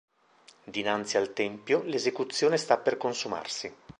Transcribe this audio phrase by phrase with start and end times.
[0.77, 3.71] Dinanzi al tempio, l'esecuzione sta per consumarsi.